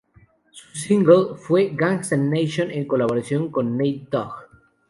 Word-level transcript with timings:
Su 0.49 0.75
single 0.75 1.35
fue 1.37 1.69
"Gangsta 1.75 2.17
Nation" 2.17 2.71
en 2.71 2.87
colaboración 2.87 3.51
con 3.51 3.77
Nate 3.77 4.07
Dogg. 4.09 4.31